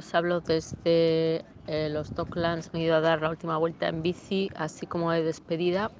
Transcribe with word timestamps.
os 0.00 0.14
hablo 0.14 0.40
desde 0.40 1.44
eh, 1.66 1.88
los 1.90 2.14
Docklands. 2.14 2.72
Me 2.72 2.80
he 2.80 2.84
ido 2.84 2.96
a 2.96 3.00
dar 3.00 3.20
la 3.20 3.30
última 3.30 3.56
vuelta 3.58 3.86
en 3.88 4.02
bici, 4.02 4.50
así 4.56 4.86
como 4.86 5.12
de 5.12 5.22
despedida. 5.22 5.90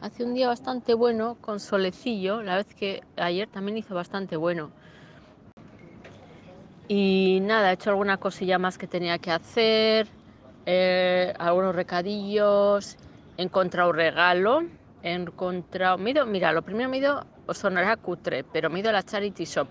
Hace 0.00 0.24
un 0.24 0.34
día 0.34 0.48
bastante 0.48 0.94
bueno, 0.94 1.36
con 1.40 1.60
solecillo. 1.60 2.42
La 2.42 2.56
vez 2.56 2.74
que 2.74 3.02
ayer 3.16 3.48
también 3.48 3.78
hizo 3.78 3.94
bastante 3.94 4.36
bueno. 4.36 4.70
Y 6.88 7.40
nada, 7.42 7.70
he 7.70 7.74
hecho 7.74 7.90
alguna 7.90 8.16
cosilla 8.16 8.58
más 8.58 8.76
que 8.76 8.86
tenía 8.86 9.18
que 9.18 9.30
hacer, 9.30 10.08
eh, 10.66 11.32
algunos 11.38 11.74
recadillos, 11.74 12.96
he 13.36 13.42
encontrado 13.42 13.92
regalo, 13.92 14.62
he 15.02 15.12
encontrado, 15.12 15.96
me 15.96 16.12
mira, 16.26 16.52
lo 16.52 16.62
primero 16.62 16.90
me 16.90 16.96
he 16.96 17.00
ido, 17.00 17.24
os 17.46 17.56
sonará 17.56 17.96
cutre, 17.96 18.44
pero 18.44 18.68
me 18.68 18.78
he 18.78 18.80
ido 18.80 18.90
a 18.90 18.92
la 18.92 19.02
Charity 19.02 19.44
Shop 19.44 19.68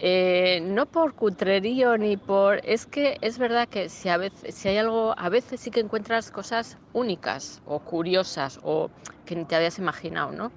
eh, 0.00 0.60
no 0.62 0.86
por 0.86 1.14
cutrerío 1.14 1.96
ni 1.98 2.16
por... 2.16 2.60
Es 2.64 2.86
que 2.86 3.16
es 3.20 3.38
verdad 3.38 3.68
que 3.68 3.88
si, 3.88 4.08
a 4.08 4.16
veces, 4.16 4.54
si 4.54 4.68
hay 4.68 4.78
algo, 4.78 5.14
a 5.16 5.28
veces 5.28 5.60
sí 5.60 5.70
que 5.70 5.80
encuentras 5.80 6.30
cosas 6.30 6.78
únicas 6.92 7.62
o 7.66 7.78
curiosas 7.80 8.60
o 8.62 8.90
que 9.24 9.36
ni 9.36 9.44
te 9.44 9.56
habías 9.56 9.78
imaginado, 9.78 10.32
¿no? 10.32 10.52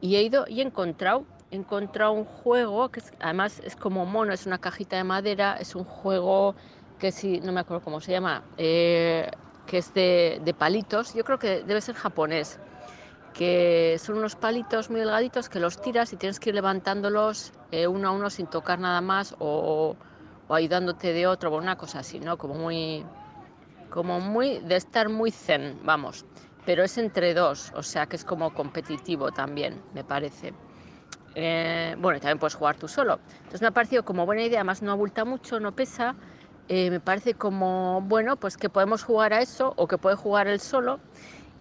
Y 0.00 0.16
he 0.16 0.22
ido 0.22 0.44
y 0.48 0.60
he 0.60 0.64
encontrado, 0.64 1.24
encontrado 1.50 2.12
un 2.12 2.24
juego 2.24 2.88
que 2.88 3.02
además 3.20 3.60
es 3.64 3.76
como 3.76 4.06
mono, 4.06 4.32
es 4.32 4.46
una 4.46 4.58
cajita 4.58 4.96
de 4.96 5.04
madera, 5.04 5.56
es 5.60 5.74
un 5.74 5.84
juego 5.84 6.54
que 6.98 7.12
si, 7.12 7.40
no 7.40 7.52
me 7.52 7.60
acuerdo 7.60 7.84
cómo 7.84 8.00
se 8.00 8.12
llama, 8.12 8.42
eh, 8.58 9.28
que 9.66 9.78
es 9.78 9.92
de, 9.94 10.40
de 10.44 10.54
palitos, 10.54 11.14
yo 11.14 11.24
creo 11.24 11.38
que 11.38 11.62
debe 11.62 11.80
ser 11.80 11.94
japonés 11.94 12.58
que 13.32 13.98
son 13.98 14.18
unos 14.18 14.36
palitos 14.36 14.90
muy 14.90 15.00
delgaditos 15.00 15.48
que 15.48 15.58
los 15.58 15.80
tiras 15.80 16.12
y 16.12 16.16
tienes 16.16 16.38
que 16.38 16.50
ir 16.50 16.54
levantándolos 16.54 17.52
eh, 17.70 17.86
uno 17.86 18.08
a 18.08 18.10
uno 18.12 18.30
sin 18.30 18.46
tocar 18.46 18.78
nada 18.78 19.00
más 19.00 19.34
o, 19.38 19.96
ayudándote 20.48 21.12
de 21.12 21.26
otro 21.26 21.50
o 21.50 21.56
una 21.56 21.76
cosa 21.76 22.00
así, 22.00 22.20
¿no? 22.20 22.36
Como 22.36 22.54
muy, 22.54 23.04
como 23.90 24.20
muy, 24.20 24.58
de 24.58 24.76
estar 24.76 25.08
muy 25.08 25.30
zen, 25.30 25.78
vamos. 25.82 26.26
Pero 26.66 26.84
es 26.84 26.98
entre 26.98 27.34
dos, 27.34 27.72
o 27.74 27.82
sea 27.82 28.06
que 28.06 28.16
es 28.16 28.24
como 28.24 28.52
competitivo 28.52 29.32
también, 29.32 29.82
me 29.94 30.04
parece. 30.04 30.52
Eh, 31.34 31.96
bueno, 31.98 32.20
también 32.20 32.38
puedes 32.38 32.54
jugar 32.54 32.76
tú 32.76 32.86
solo. 32.86 33.18
Entonces 33.38 33.62
me 33.62 33.68
ha 33.68 33.72
parecido 33.72 34.04
como 34.04 34.26
buena 34.26 34.42
idea, 34.42 34.58
además 34.58 34.82
no 34.82 34.92
abulta 34.92 35.24
mucho, 35.24 35.58
no 35.58 35.72
pesa. 35.72 36.14
Eh, 36.68 36.90
me 36.90 37.00
parece 37.00 37.34
como, 37.34 38.02
bueno, 38.02 38.36
pues 38.36 38.56
que 38.56 38.68
podemos 38.68 39.02
jugar 39.02 39.32
a 39.32 39.40
eso 39.40 39.72
o 39.76 39.88
que 39.88 39.98
puede 39.98 40.16
jugar 40.16 40.46
él 40.46 40.60
solo 40.60 41.00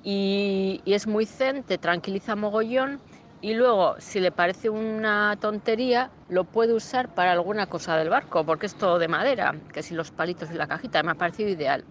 y, 0.04 0.82
es 0.86 1.08
muy 1.08 1.26
zen, 1.26 1.64
te 1.64 1.78
tranquiliza 1.78 2.36
mogollón 2.36 3.02
y 3.42 3.54
luego 3.54 3.96
si 4.00 4.20
le 4.20 4.32
parece 4.32 4.70
una 4.70 5.38
tontería 5.40 6.12
lo 6.30 6.44
puede 6.44 6.74
usar 6.74 7.14
para 7.14 7.32
alguna 7.32 7.68
cosa 7.68 7.98
del 7.98 8.10
barco 8.10 8.46
porque 8.46 8.68
es 8.68 8.76
todo 8.76 9.00
de 9.00 9.08
madera, 9.08 9.56
que 9.74 9.84
si 9.84 9.94
los 9.94 10.12
palitos 10.12 10.52
y 10.52 10.56
la 10.56 10.68
cajita 10.68 11.04
me 11.04 11.12
ha 11.12 11.16
parecido 11.16 11.50
ideal. 11.50 11.86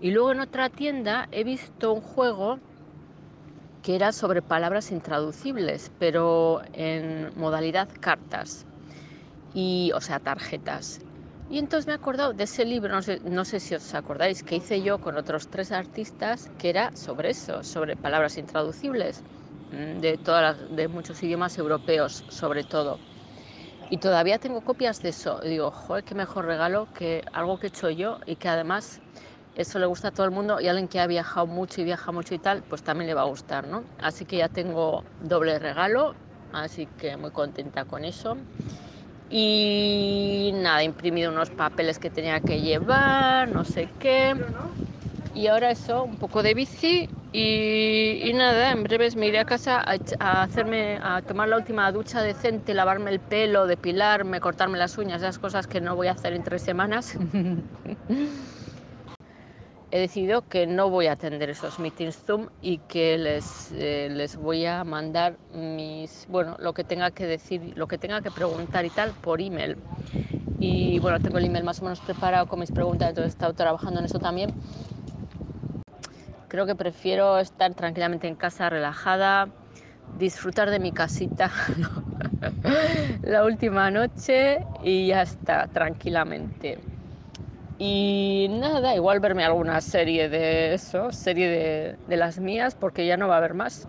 Y 0.00 0.10
luego 0.10 0.32
en 0.32 0.40
otra 0.40 0.68
tienda 0.68 1.28
he 1.30 1.44
visto 1.44 1.92
un 1.92 2.00
juego 2.00 2.58
que 3.82 3.96
era 3.96 4.12
sobre 4.12 4.42
palabras 4.42 4.90
intraducibles, 4.90 5.90
pero 5.98 6.62
en 6.72 7.30
modalidad 7.36 7.88
cartas 8.00 8.66
y 9.54 9.92
o 9.94 10.00
sea, 10.00 10.20
tarjetas. 10.20 11.00
Y 11.50 11.58
entonces 11.58 11.88
me 11.88 11.94
he 11.94 11.96
acordado 11.96 12.32
de 12.32 12.44
ese 12.44 12.64
libro, 12.64 12.94
no 13.24 13.44
sé, 13.44 13.58
si 13.58 13.74
os 13.74 13.94
acordáis, 13.94 14.44
que 14.44 14.54
hice 14.54 14.80
yo 14.82 14.98
con 14.98 15.16
otros 15.16 15.48
tres 15.48 15.72
artistas, 15.72 16.48
que 16.56 16.70
era 16.70 16.92
sobre 16.94 17.30
eso, 17.30 17.64
sobre 17.64 17.96
palabras 17.96 18.38
intraducibles, 18.38 19.20
mm, 19.72 19.98
de, 19.98 20.16
todas 20.16 20.56
de 20.70 20.86
muchos 20.86 21.20
idiomas 21.24 21.58
europeos 21.58 22.24
sobre 22.28 22.62
todo. 22.62 23.00
Y 23.90 23.96
todavía 23.98 24.38
tengo 24.38 24.60
copias 24.60 25.00
de 25.02 25.08
eso. 25.08 25.40
digo, 25.40 25.72
joder, 25.72 26.04
qué 26.04 26.14
mejor 26.14 26.44
regalo 26.44 26.86
que 26.94 27.24
algo 27.32 27.58
que 27.58 27.66
he 27.66 27.70
hecho 27.70 27.90
yo 27.90 28.20
y 28.26 28.36
que 28.36 28.48
además 28.48 29.00
eso 29.56 29.80
le 29.80 29.86
gusta 29.86 30.08
a 30.08 30.10
todo 30.12 30.26
el 30.26 30.32
mundo 30.32 30.60
y 30.60 30.68
alguien 30.68 30.86
que 30.86 31.00
ha 31.00 31.08
viajado 31.08 31.48
mucho 31.48 31.80
y 31.80 31.84
viaja 31.84 32.12
mucho 32.12 32.32
y 32.32 32.38
tal, 32.38 32.62
pues 32.62 32.84
también 32.84 33.08
le 33.08 33.14
va 33.14 33.22
a 33.22 33.24
gustar, 33.24 33.66
¿no? 33.66 33.82
Así 33.98 34.24
que 34.24 34.36
ya 34.36 34.48
tengo 34.48 35.02
doble 35.18 35.58
regalo, 35.58 36.14
así 36.52 36.86
que 36.96 37.16
muy 37.16 37.32
contenta 37.32 37.84
con 37.86 38.04
eso. 38.04 38.36
Y 39.32 40.50
nada, 40.54 40.82
imprimido 40.82 41.30
unos 41.30 41.50
papeles 41.50 42.00
que 42.00 42.10
tenía 42.10 42.40
que 42.40 42.60
llevar, 42.60 43.48
no 43.48 43.64
sé 43.64 43.88
qué. 43.98 44.34
Y 45.32 45.46
ahora 45.46 45.70
eso, 45.70 46.02
un 46.02 46.16
poco 46.16 46.42
de 46.42 46.54
bici 46.54 47.08
y, 47.32 48.32
nada, 48.34 48.72
en 48.72 48.82
breves 48.82 49.14
me 49.14 49.28
iré 49.28 49.38
a 49.38 49.44
casa 49.44 49.84
a, 50.18 50.42
hacerme, 50.42 50.98
a 51.00 51.22
tomar 51.22 51.48
la 51.48 51.56
última 51.58 51.92
ducha 51.92 52.22
decente, 52.22 52.74
lavarme 52.74 53.12
el 53.12 53.20
pelo, 53.20 53.66
depilarme, 53.68 54.40
cortarme 54.40 54.78
las 54.78 54.98
uñas, 54.98 55.22
esas 55.22 55.38
cosas 55.38 55.68
que 55.68 55.80
no 55.80 55.94
voy 55.94 56.08
a 56.08 56.12
hacer 56.12 56.32
en 56.32 56.42
tres 56.42 56.62
semanas. 56.62 57.16
he 59.90 59.98
decidido 59.98 60.42
que 60.42 60.66
no 60.66 60.88
voy 60.88 61.08
a 61.08 61.12
atender 61.12 61.50
esos 61.50 61.78
meetings 61.78 62.16
Zoom 62.24 62.48
y 62.60 62.78
que 62.78 63.18
les, 63.18 63.72
eh, 63.72 64.08
les 64.10 64.36
voy 64.36 64.64
a 64.64 64.84
mandar 64.84 65.36
mis, 65.52 66.26
bueno, 66.28 66.56
lo 66.60 66.72
que 66.72 66.84
tenga 66.84 67.10
que 67.10 67.26
decir, 67.26 67.72
lo 67.76 67.88
que 67.88 67.98
tenga 67.98 68.20
que 68.20 68.30
preguntar 68.30 68.84
y 68.84 68.90
tal 68.90 69.14
por 69.14 69.40
email. 69.40 69.76
Y 70.60 70.98
bueno, 71.00 71.18
tengo 71.20 71.38
el 71.38 71.46
email 71.46 71.64
más 71.64 71.80
o 71.80 71.84
menos 71.84 72.00
preparado 72.00 72.46
con 72.46 72.60
mis 72.60 72.70
preguntas, 72.70 73.08
entonces 73.08 73.32
he 73.32 73.34
estado 73.34 73.54
trabajando 73.54 73.98
en 73.98 74.06
eso 74.06 74.18
también. 74.18 74.54
Creo 76.48 76.66
que 76.66 76.74
prefiero 76.74 77.38
estar 77.38 77.74
tranquilamente 77.74 78.28
en 78.28 78.36
casa, 78.36 78.68
relajada, 78.68 79.48
disfrutar 80.18 80.70
de 80.70 80.78
mi 80.78 80.92
casita 80.92 81.50
la 83.22 83.44
última 83.44 83.90
noche 83.90 84.60
y 84.82 85.08
ya 85.08 85.22
está, 85.22 85.68
tranquilamente. 85.68 86.89
Y 87.82 88.48
nada, 88.50 88.94
igual 88.94 89.20
verme 89.20 89.42
alguna 89.42 89.80
serie 89.80 90.28
de 90.28 90.74
eso, 90.74 91.12
serie 91.12 91.48
de, 91.48 91.96
de, 92.08 92.16
las 92.18 92.38
mías, 92.38 92.74
porque 92.74 93.06
ya 93.06 93.16
no 93.16 93.26
va 93.26 93.36
a 93.36 93.38
haber 93.38 93.54
más. 93.54 93.88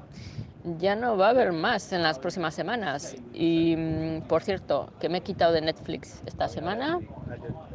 Ya 0.79 0.96
no 0.96 1.18
va 1.18 1.28
a 1.28 1.29
haber 1.31 1.52
más 1.52 1.91
en 1.91 2.02
las 2.02 2.18
próximas 2.18 2.56
semanas. 2.56 3.18
Y 3.34 3.75
mm, 3.75 4.22
por 4.29 4.44
cierto, 4.44 4.94
que 5.02 5.09
me 5.09 5.18
he 5.18 5.22
quitado 5.22 5.52
de 5.52 5.59
Netflix 5.59 6.24
esta 6.25 6.47
semana, 6.47 7.00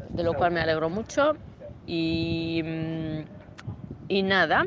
de 0.08 0.22
lo 0.22 0.32
cual 0.32 0.52
me 0.52 0.60
alegro 0.60 0.88
mucho. 0.88 1.34
Y, 1.86 2.62
mm, 2.64 3.20
y 4.08 4.22
nada, 4.22 4.64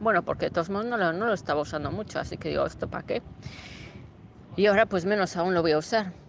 bueno, 0.00 0.24
porque 0.24 0.46
de 0.46 0.50
todos 0.50 0.68
modos 0.68 0.86
no 0.86 0.96
lo, 0.96 1.12
no 1.12 1.26
lo 1.26 1.32
estaba 1.32 1.60
usando 1.60 1.92
mucho, 1.92 2.18
así 2.18 2.38
que 2.38 2.48
digo, 2.48 2.66
¿esto 2.66 2.88
para 2.88 3.06
qué? 3.06 3.22
Y 4.56 4.66
ahora 4.66 4.86
pues 4.86 5.04
menos 5.04 5.36
aún 5.36 5.54
lo 5.54 5.62
voy 5.62 5.70
a 5.70 5.78
usar. 5.78 6.25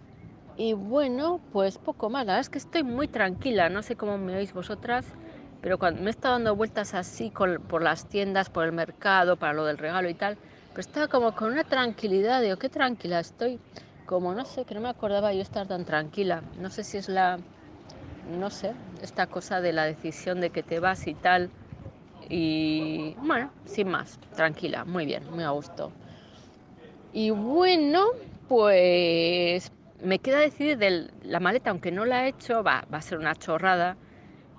Y 0.58 0.72
bueno, 0.72 1.40
pues 1.52 1.78
poco 1.78 2.10
más. 2.10 2.26
La 2.26 2.32
verdad 2.32 2.40
es 2.40 2.48
que 2.50 2.58
estoy 2.58 2.82
muy 2.82 3.06
tranquila. 3.06 3.68
No 3.68 3.80
sé 3.80 3.94
cómo 3.94 4.18
me 4.18 4.34
veis 4.34 4.52
vosotras, 4.52 5.06
pero 5.60 5.78
cuando 5.78 6.00
me 6.02 6.08
he 6.08 6.10
estado 6.10 6.34
dando 6.34 6.56
vueltas 6.56 6.94
así 6.94 7.30
por 7.30 7.80
las 7.80 8.08
tiendas, 8.08 8.50
por 8.50 8.64
el 8.64 8.72
mercado, 8.72 9.36
para 9.36 9.52
lo 9.52 9.64
del 9.64 9.78
regalo 9.78 10.08
y 10.08 10.14
tal, 10.14 10.36
pues 10.74 10.86
estaba 10.88 11.06
como 11.06 11.32
con 11.32 11.52
una 11.52 11.62
tranquilidad. 11.62 12.42
Digo, 12.42 12.56
qué 12.56 12.68
tranquila 12.68 13.20
estoy. 13.20 13.60
Como 14.04 14.34
no 14.34 14.44
sé, 14.44 14.64
que 14.64 14.74
no 14.74 14.80
me 14.80 14.88
acordaba 14.88 15.32
yo 15.32 15.42
estar 15.42 15.68
tan 15.68 15.84
tranquila. 15.84 16.42
No 16.58 16.70
sé 16.70 16.82
si 16.82 16.96
es 16.98 17.08
la, 17.08 17.38
no 18.26 18.50
sé, 18.50 18.74
esta 19.00 19.28
cosa 19.28 19.60
de 19.60 19.72
la 19.72 19.84
decisión 19.84 20.40
de 20.40 20.50
que 20.50 20.64
te 20.64 20.80
vas 20.80 21.06
y 21.06 21.14
tal. 21.14 21.50
Y 22.28 23.14
bueno, 23.18 23.52
sin 23.64 23.90
más, 23.90 24.18
tranquila, 24.34 24.84
muy 24.84 25.06
bien, 25.06 25.22
muy 25.30 25.44
a 25.44 25.50
gusto. 25.50 25.92
Y 27.12 27.30
bueno, 27.30 28.04
pues 28.48 29.70
me 30.02 30.18
queda 30.20 30.38
decidir 30.38 30.78
de 30.78 31.10
la 31.22 31.40
maleta, 31.40 31.70
aunque 31.70 31.90
no 31.90 32.04
la 32.04 32.24
he 32.24 32.28
hecho, 32.28 32.62
va, 32.62 32.84
a 32.90 33.00
ser 33.00 33.18
una 33.18 33.34
chorrada. 33.34 33.96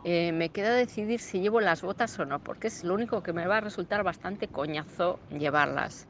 Eh, 0.06 0.32
me 0.32 0.50
queda 0.50 0.74
decidir 0.74 1.20
si 1.20 1.40
llevo 1.40 1.60
las 1.60 1.82
botas 1.82 2.18
o 2.20 2.26
no, 2.26 2.40
porque 2.40 2.68
es 2.68 2.84
lo 2.84 2.94
único 2.94 3.22
que 3.22 3.34
me 3.34 3.48
va 3.48 3.58
a 3.58 3.62
resultar 3.62 4.04
bastante 4.04 4.48
coñazo 4.48 5.20
llevarlas. 5.30 6.08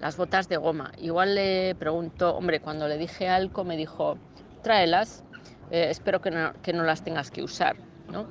Las 0.00 0.16
botas 0.16 0.48
de 0.48 0.56
goma. 0.56 0.92
Igual 0.98 1.34
le 1.34 1.74
pregunto, 1.74 2.36
hombre, 2.36 2.60
cuando 2.60 2.86
le 2.86 2.98
dije 2.98 3.28
algo 3.28 3.64
me 3.64 3.76
dijo, 3.76 4.18
tráelas, 4.62 5.24
eh, 5.70 5.88
espero 5.90 6.20
que 6.20 6.30
no, 6.30 6.52
que 6.62 6.72
no, 6.72 6.84
las 6.84 7.02
tengas 7.02 7.30
que 7.30 7.42
usar, 7.42 7.76
¿no? 8.10 8.28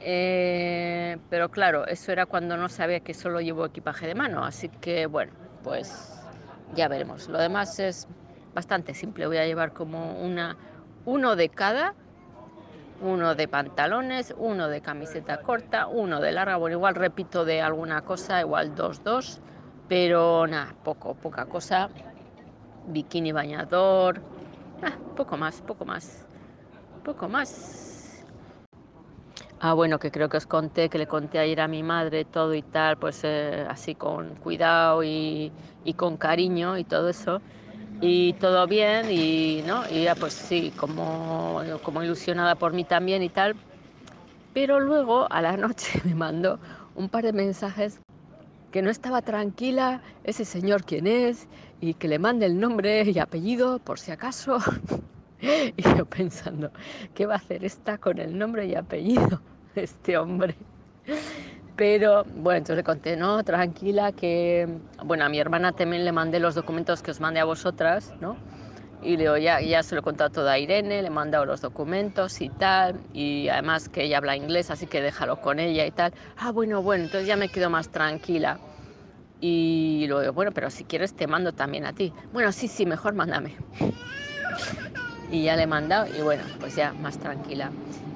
Eh, 0.00 1.18
pero 1.30 1.50
claro, 1.50 1.86
eso 1.86 2.12
era 2.12 2.26
cuando 2.26 2.56
no 2.56 2.68
sabía 2.68 3.00
que 3.00 3.14
solo 3.14 3.40
llevo 3.40 3.66
equipaje 3.66 4.06
de 4.06 4.14
mano, 4.14 4.44
así 4.44 4.68
que 4.68 5.06
bueno, 5.06 5.32
pues 5.62 6.12
ya 6.74 6.88
veremos. 6.88 7.28
Lo 7.28 7.38
demás 7.38 7.78
es 7.78 8.08
bastante 8.56 8.94
simple. 8.94 9.26
Voy 9.26 9.36
a 9.36 9.46
llevar 9.46 9.72
como 9.74 10.18
una, 10.18 10.56
uno 11.04 11.36
de 11.36 11.50
cada, 11.50 11.92
uno 13.02 13.34
de 13.34 13.46
pantalones, 13.48 14.34
uno 14.38 14.68
de 14.68 14.80
camiseta 14.80 15.42
corta, 15.42 15.86
uno 15.86 16.20
de 16.20 16.32
larga. 16.32 16.56
Bueno, 16.56 16.78
igual 16.78 16.94
repito 16.94 17.44
de 17.44 17.60
alguna 17.60 18.00
cosa, 18.00 18.40
igual 18.40 18.74
dos, 18.74 19.04
dos, 19.04 19.40
pero 19.88 20.46
nada, 20.46 20.74
poco, 20.82 21.14
poca 21.14 21.44
cosa. 21.44 21.90
Bikini 22.86 23.30
bañador, 23.30 24.22
ah, 24.82 24.96
poco 25.14 25.36
más, 25.36 25.60
poco 25.60 25.84
más, 25.84 26.24
poco 27.04 27.28
más. 27.28 28.24
Ah, 29.60 29.74
bueno, 29.74 29.98
que 29.98 30.10
creo 30.10 30.30
que 30.30 30.38
os 30.38 30.46
conté, 30.46 30.88
que 30.88 30.96
le 30.96 31.06
conté 31.06 31.38
ayer 31.40 31.60
a 31.60 31.68
mi 31.68 31.82
madre 31.82 32.24
todo 32.24 32.54
y 32.54 32.62
tal, 32.62 32.96
pues 32.96 33.20
eh, 33.24 33.66
así 33.68 33.94
con 33.94 34.34
cuidado 34.36 35.02
y, 35.02 35.52
y 35.84 35.92
con 35.94 36.16
cariño 36.16 36.78
y 36.78 36.84
todo 36.84 37.10
eso 37.10 37.42
y 38.00 38.34
todo 38.34 38.66
bien 38.68 39.10
y 39.10 39.62
no 39.64 39.88
y 39.88 40.04
ya 40.04 40.16
pues 40.16 40.34
sí 40.34 40.72
como 40.76 41.62
como 41.82 42.02
ilusionada 42.02 42.56
por 42.56 42.72
mí 42.72 42.84
también 42.84 43.22
y 43.22 43.30
tal 43.30 43.56
Pero 44.52 44.80
luego 44.80 45.30
a 45.30 45.42
la 45.42 45.56
noche 45.56 46.00
me 46.04 46.14
mandó 46.14 46.60
un 46.94 47.08
par 47.08 47.24
de 47.24 47.32
mensajes 47.32 48.00
que 48.72 48.82
no 48.82 48.90
estaba 48.90 49.22
tranquila 49.22 50.02
ese 50.24 50.44
señor 50.44 50.84
quién 50.84 51.06
es 51.06 51.48
y 51.80 51.94
que 51.94 52.08
le 52.08 52.18
mande 52.18 52.46
el 52.46 52.60
nombre 52.60 53.04
y 53.10 53.18
apellido 53.18 53.80
por 53.80 53.98
si 54.00 54.12
acaso. 54.12 54.58
y 55.76 55.82
yo 55.96 56.06
pensando, 56.06 56.72
¿qué 57.14 57.26
va 57.26 57.34
a 57.34 57.38
hacer 57.38 57.64
esta 57.64 57.98
con 57.98 58.18
el 58.18 58.36
nombre 58.38 58.66
y 58.66 58.74
apellido 58.74 59.42
de 59.74 59.84
este 59.84 60.18
hombre? 60.18 60.56
Pero 61.76 62.24
bueno, 62.24 62.56
entonces 62.58 62.76
le 62.76 62.82
conté, 62.82 63.16
no, 63.16 63.44
tranquila, 63.44 64.12
que 64.12 64.66
bueno, 65.04 65.26
a 65.26 65.28
mi 65.28 65.38
hermana 65.38 65.72
también 65.72 66.06
le 66.06 66.12
mandé 66.12 66.40
los 66.40 66.54
documentos 66.54 67.02
que 67.02 67.10
os 67.10 67.20
mandé 67.20 67.38
a 67.38 67.44
vosotras, 67.44 68.14
¿no? 68.20 68.38
Y 69.02 69.18
le 69.18 69.24
digo, 69.24 69.36
ya, 69.36 69.60
ya 69.60 69.82
se 69.82 69.94
lo 69.94 70.00
he 70.00 70.02
contado 70.02 70.30
todo 70.30 70.48
a 70.48 70.58
Irene, 70.58 71.02
le 71.02 71.08
he 71.08 71.10
mandado 71.10 71.44
los 71.44 71.60
documentos 71.60 72.40
y 72.40 72.48
tal, 72.48 72.98
y 73.12 73.48
además 73.48 73.90
que 73.90 74.04
ella 74.04 74.16
habla 74.16 74.36
inglés, 74.36 74.70
así 74.70 74.86
que 74.86 75.02
déjalo 75.02 75.36
con 75.42 75.58
ella 75.58 75.84
y 75.84 75.90
tal. 75.90 76.14
Ah, 76.38 76.50
bueno, 76.50 76.82
bueno, 76.82 77.04
entonces 77.04 77.28
ya 77.28 77.36
me 77.36 77.50
quedo 77.50 77.68
más 77.68 77.90
tranquila. 77.90 78.58
Y 79.42 80.06
luego, 80.08 80.32
bueno, 80.32 80.52
pero 80.52 80.70
si 80.70 80.84
quieres 80.84 81.14
te 81.14 81.26
mando 81.26 81.52
también 81.52 81.84
a 81.84 81.92
ti. 81.92 82.10
Bueno, 82.32 82.52
sí, 82.52 82.68
sí, 82.68 82.86
mejor 82.86 83.12
mándame. 83.12 83.54
Y 85.30 85.44
ya 85.44 85.56
le 85.56 85.64
he 85.64 85.66
mandado 85.66 86.06
y 86.06 86.20
bueno, 86.22 86.44
pues 86.60 86.76
ya 86.76 86.92
más 86.92 87.18
tranquila 87.18 87.70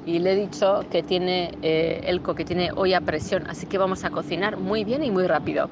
y 0.07 0.19
le 0.19 0.33
he 0.33 0.37
dicho 0.37 0.85
que 0.91 1.03
tiene 1.03 1.53
eh, 1.63 2.01
Elco, 2.05 2.35
que 2.35 2.45
tiene 2.45 2.71
olla 2.75 2.99
a 2.99 3.01
presión, 3.01 3.45
así 3.49 3.67
que 3.67 3.79
vamos 3.79 4.05
a 4.05 4.11
cocinar 4.11 4.57
muy 4.57 4.85
bien 4.85 5.05
y 5.05 5.11
muy 5.11 5.27
rápido. 5.27 5.69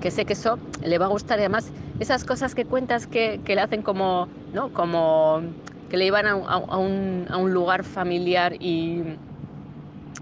Que 0.00 0.10
sé 0.10 0.24
que 0.24 0.32
eso 0.32 0.58
le 0.82 0.98
va 0.98 1.06
a 1.06 1.08
gustar 1.08 1.38
y 1.38 1.42
además 1.42 1.70
esas 1.98 2.24
cosas 2.24 2.54
que 2.54 2.64
cuentas 2.64 3.06
que, 3.06 3.40
que 3.44 3.54
le 3.54 3.60
hacen 3.60 3.82
como, 3.82 4.28
¿no? 4.52 4.72
Como 4.72 5.42
que 5.90 5.96
le 5.96 6.04
llevan 6.04 6.26
a, 6.26 6.32
a, 6.32 6.78
un, 6.78 7.26
a, 7.28 7.36
un, 7.36 7.52
lugar 7.52 7.82
familiar 7.82 8.54
y 8.60 9.02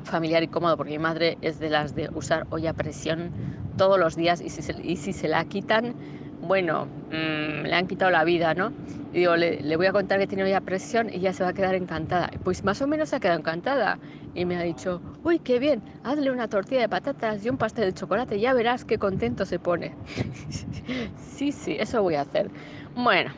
familiar 0.04 0.42
y 0.42 0.48
cómodo, 0.48 0.76
porque 0.76 0.92
mi 0.92 0.98
madre 0.98 1.36
es 1.42 1.58
de 1.58 1.68
las 1.68 1.94
de 1.94 2.08
usar 2.14 2.46
olla 2.50 2.70
a 2.70 2.74
presión 2.74 3.30
todos 3.76 3.98
los 3.98 4.16
días 4.16 4.40
y 4.40 4.48
si 4.48 4.62
se, 4.62 4.74
y 4.82 4.96
si 4.96 5.12
se 5.12 5.28
la 5.28 5.44
quitan, 5.44 5.94
bueno, 6.46 6.86
mmm, 7.10 7.62
le 7.66 7.74
han 7.74 7.86
quitado 7.86 8.10
la 8.10 8.24
vida, 8.24 8.54
¿no? 8.54 8.72
Y 9.12 9.20
digo, 9.20 9.36
le, 9.36 9.62
le, 9.62 9.76
voy 9.76 9.86
a 9.86 9.92
contar 9.92 10.18
que 10.18 10.26
tiene 10.26 10.48
ya 10.50 10.60
presión 10.60 11.08
y 11.12 11.20
ya 11.20 11.32
se 11.32 11.44
va 11.44 11.50
a 11.50 11.54
quedar 11.54 11.74
encantada. 11.74 12.30
Pues 12.42 12.64
más 12.64 12.82
o 12.82 12.86
menos 12.86 13.08
se 13.10 13.16
ha 13.16 13.20
quedado 13.20 13.38
encantada. 13.38 14.00
Y 14.34 14.44
me 14.44 14.56
ha 14.56 14.62
dicho, 14.62 15.02
uy, 15.22 15.38
qué 15.38 15.58
bien, 15.58 15.82
hazle 16.02 16.30
una 16.30 16.48
tortilla 16.48 16.82
de 16.82 16.88
patatas 16.88 17.44
y 17.44 17.48
un 17.48 17.56
pastel 17.58 17.86
de 17.86 17.92
chocolate, 17.94 18.38
ya 18.40 18.52
verás 18.52 18.84
qué 18.84 18.98
contento 18.98 19.46
se 19.46 19.58
pone. 19.58 19.96
sí, 21.16 21.52
sí, 21.52 21.76
eso 21.78 22.02
voy 22.02 22.16
a 22.16 22.22
hacer. 22.22 22.50
Bueno, 22.94 23.32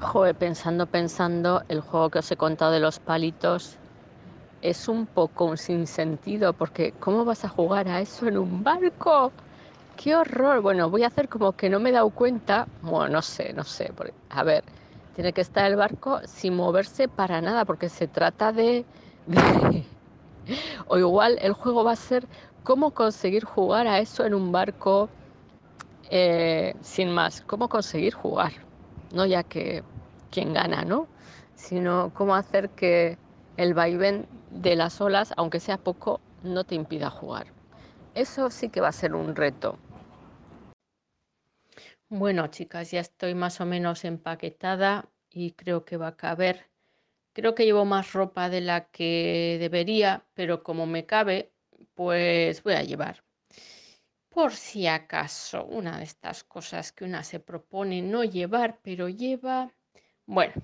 joder, 0.00 0.36
pensando, 0.36 0.86
pensando, 0.86 1.62
el 1.68 1.80
juego 1.80 2.10
que 2.10 2.20
os 2.20 2.30
he 2.30 2.36
contado 2.36 2.72
de 2.72 2.80
los 2.80 3.00
palitos 3.00 3.78
es 4.60 4.88
un 4.88 5.06
poco 5.06 5.44
un 5.46 5.56
sinsentido, 5.56 6.54
porque 6.54 6.94
¿cómo 6.98 7.24
vas 7.24 7.44
a 7.44 7.48
jugar 7.48 7.88
a 7.88 8.00
eso 8.00 8.26
en 8.26 8.38
un 8.38 8.62
barco? 8.64 9.32
¡Qué 10.00 10.14
horror! 10.14 10.60
Bueno, 10.60 10.88
voy 10.88 11.02
a 11.02 11.08
hacer 11.08 11.28
como 11.28 11.54
que 11.54 11.68
no 11.68 11.80
me 11.80 11.90
he 11.90 11.92
dado 11.92 12.10
cuenta. 12.10 12.68
Bueno, 12.82 13.08
no 13.14 13.20
sé, 13.20 13.52
no 13.52 13.64
sé. 13.64 13.90
A 14.30 14.44
ver, 14.44 14.62
tiene 15.16 15.32
que 15.32 15.40
estar 15.40 15.66
el 15.68 15.74
barco 15.74 16.20
sin 16.24 16.54
moverse 16.54 17.08
para 17.08 17.40
nada, 17.40 17.64
porque 17.64 17.88
se 17.88 18.06
trata 18.06 18.52
de, 18.52 18.84
de... 19.26 19.84
O 20.86 20.96
igual 20.98 21.36
el 21.42 21.52
juego 21.52 21.82
va 21.82 21.92
a 21.92 21.96
ser 21.96 22.28
cómo 22.62 22.92
conseguir 22.92 23.44
jugar 23.44 23.88
a 23.88 23.98
eso 23.98 24.24
en 24.24 24.34
un 24.34 24.52
barco 24.52 25.10
eh, 26.10 26.74
sin 26.80 27.10
más. 27.10 27.42
Cómo 27.42 27.68
conseguir 27.68 28.14
jugar. 28.14 28.52
No 29.12 29.26
ya 29.26 29.42
que 29.42 29.82
quien 30.30 30.54
gana, 30.54 30.84
¿no? 30.84 31.08
Sino 31.56 32.12
cómo 32.14 32.36
hacer 32.36 32.70
que 32.70 33.18
el 33.56 33.74
vaivén 33.74 34.26
de 34.50 34.76
las 34.76 35.00
olas, 35.00 35.34
aunque 35.36 35.58
sea 35.58 35.76
poco, 35.76 36.20
no 36.44 36.62
te 36.62 36.76
impida 36.76 37.10
jugar. 37.10 37.48
Eso 38.14 38.48
sí 38.50 38.68
que 38.68 38.80
va 38.80 38.88
a 38.88 38.92
ser 38.92 39.14
un 39.14 39.34
reto. 39.36 39.76
Bueno, 42.10 42.46
chicas, 42.48 42.90
ya 42.90 43.00
estoy 43.00 43.34
más 43.34 43.60
o 43.62 43.66
menos 43.66 44.04
empaquetada 44.04 45.10
y 45.30 45.52
creo 45.52 45.84
que 45.86 45.96
va 45.96 46.08
a 46.08 46.16
caber. 46.16 46.70
Creo 47.34 47.54
que 47.54 47.64
llevo 47.66 47.84
más 47.86 48.12
ropa 48.14 48.50
de 48.50 48.60
la 48.62 48.86
que 48.90 49.58
debería, 49.60 50.26
pero 50.34 50.62
como 50.62 50.86
me 50.86 51.06
cabe, 51.06 51.52
pues 51.94 52.62
voy 52.62 52.74
a 52.74 52.82
llevar. 52.82 53.24
Por 54.30 54.52
si 54.54 54.86
acaso, 54.86 55.66
una 55.66 55.98
de 55.98 56.04
estas 56.04 56.42
cosas 56.42 56.92
que 56.92 57.04
una 57.04 57.22
se 57.24 57.40
propone 57.40 58.00
no 58.00 58.24
llevar, 58.24 58.80
pero 58.82 59.08
lleva, 59.10 59.74
bueno, 60.26 60.54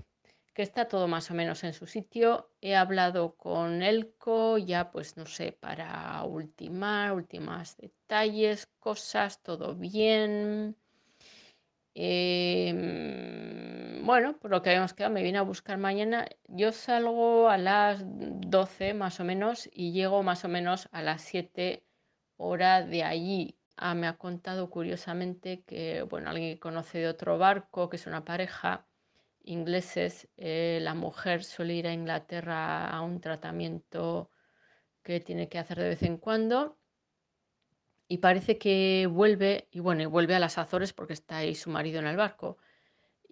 que 0.55 0.63
está 0.63 0.89
todo 0.89 1.09
más 1.09 1.31
o 1.31 1.35
menos 1.35 1.65
en 1.65 1.75
su 1.75 1.87
sitio. 1.87 2.51
He 2.63 2.75
hablado 2.77 3.37
con 3.37 3.83
Elco, 3.83 4.59
ya 4.59 4.91
pues 4.93 5.17
no 5.19 5.27
sé, 5.27 5.53
para 5.53 6.23
ultimar, 6.25 7.13
últimas 7.13 7.77
detalles, 7.77 8.67
cosas, 8.79 9.43
todo 9.43 9.75
bien. 9.75 10.77
Eh, 11.95 12.73
bueno, 14.05 14.39
por 14.39 14.51
lo 14.51 14.63
que 14.63 14.71
habíamos 14.71 14.95
quedado, 14.95 15.15
me 15.15 15.23
viene 15.23 15.39
a 15.39 15.43
buscar 15.43 15.79
mañana. 15.79 16.27
Yo 16.49 16.73
salgo 16.73 17.49
a 17.49 17.57
las 17.59 18.03
12 18.05 18.95
más 18.95 19.21
o 19.21 19.25
menos 19.25 19.69
y 19.73 19.93
llego 19.93 20.23
más 20.23 20.45
o 20.45 20.49
menos 20.49 20.89
a 20.93 21.03
las 21.03 21.23
7 21.23 21.87
horas 22.37 22.89
de 22.89 23.05
allí. 23.05 23.59
Ah, 23.77 23.95
me 23.95 24.07
ha 24.07 24.17
contado 24.19 24.71
curiosamente 24.71 25.63
que, 25.65 26.03
bueno, 26.03 26.31
alguien 26.31 26.55
que 26.55 26.61
conoce 26.61 26.99
de 26.99 27.09
otro 27.09 27.39
barco, 27.39 27.89
que 27.89 27.97
es 27.97 28.07
una 28.07 28.25
pareja 28.25 28.87
ingleses, 29.43 30.29
eh, 30.37 30.79
la 30.83 30.95
mujer 30.95 31.45
suele 31.45 31.75
ir 31.75 31.87
a 31.87 31.93
Inglaterra 31.93 32.89
a 32.89 33.03
un 33.03 33.21
tratamiento 33.21 34.31
que 35.03 35.21
tiene 35.21 35.49
que 35.49 35.59
hacer 35.59 35.79
de 35.79 35.89
vez 35.91 36.03
en 36.03 36.19
cuando 36.19 36.79
y 38.09 38.19
parece 38.19 38.59
que 38.59 39.09
vuelve, 39.11 39.69
y 39.71 39.81
bueno, 39.81 40.03
y 40.03 40.07
vuelve 40.07 40.35
a 40.35 40.39
las 40.39 40.59
Azores 40.59 40.93
porque 40.93 41.15
está 41.15 41.39
ahí 41.39 41.55
su 41.55 41.71
marido 41.71 41.99
en 42.01 42.07
el 42.07 42.17
barco. 42.17 42.59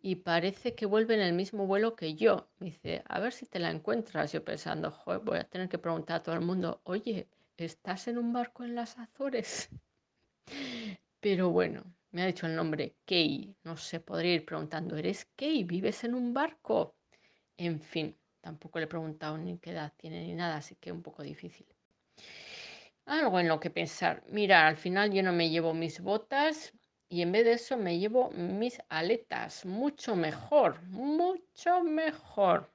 Y 0.00 0.16
parece 0.16 0.74
que 0.74 0.86
vuelve 0.86 1.14
en 1.14 1.20
el 1.20 1.32
mismo 1.32 1.66
vuelo 1.66 1.94
que 1.94 2.14
yo. 2.14 2.50
Me 2.58 2.66
dice, 2.66 3.02
a 3.06 3.20
ver 3.20 3.32
si 3.32 3.46
te 3.46 3.58
la 3.58 3.70
encuentras. 3.70 4.32
Yo 4.32 4.44
pensando, 4.44 4.90
joder, 4.90 5.20
voy 5.20 5.38
a 5.38 5.44
tener 5.44 5.68
que 5.68 5.78
preguntar 5.78 6.16
a 6.16 6.22
todo 6.22 6.34
el 6.34 6.40
mundo, 6.40 6.80
oye, 6.84 7.28
¿estás 7.56 8.08
en 8.08 8.18
un 8.18 8.32
barco 8.32 8.64
en 8.64 8.74
las 8.74 8.98
Azores? 8.98 9.70
Pero 11.20 11.50
bueno, 11.50 11.84
me 12.10 12.22
ha 12.22 12.26
dicho 12.26 12.46
el 12.46 12.56
nombre 12.56 12.96
Kay. 13.04 13.54
No 13.64 13.76
sé, 13.76 14.00
podría 14.00 14.34
ir 14.34 14.44
preguntando, 14.44 14.96
¿eres 14.96 15.26
Kay? 15.36 15.64
¿Vives 15.64 16.02
en 16.04 16.14
un 16.14 16.34
barco? 16.34 16.96
En 17.56 17.80
fin, 17.80 18.16
tampoco 18.40 18.78
le 18.78 18.86
he 18.86 18.88
preguntado 18.88 19.38
ni 19.38 19.58
qué 19.58 19.70
edad 19.70 19.92
tiene 19.96 20.26
ni 20.26 20.34
nada, 20.34 20.56
así 20.56 20.74
que 20.76 20.90
un 20.90 21.02
poco 21.02 21.22
difícil. 21.22 21.66
Algo 23.06 23.38
en 23.38 23.46
lo 23.46 23.60
que 23.60 23.70
pensar. 23.70 24.24
Mira, 24.26 24.66
al 24.66 24.76
final 24.76 25.12
yo 25.12 25.22
no 25.22 25.32
me 25.32 25.50
llevo 25.50 25.72
mis 25.72 26.00
botas 26.00 26.72
y 27.08 27.22
en 27.22 27.30
vez 27.30 27.44
de 27.44 27.52
eso 27.52 27.76
me 27.76 27.96
llevo 28.00 28.30
mis 28.32 28.80
aletas. 28.88 29.64
Mucho 29.64 30.16
mejor, 30.16 30.82
mucho 30.82 31.84
mejor. 31.84 32.71